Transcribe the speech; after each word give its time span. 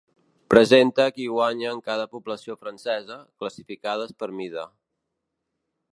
Presenta 0.53 1.05
qui 1.17 1.27
guanya 1.33 1.73
en 1.73 1.83
cada 1.91 2.07
població 2.15 2.57
francesa, 2.63 3.19
classificades 3.43 4.19
per 4.23 4.31
mida. 4.41 4.65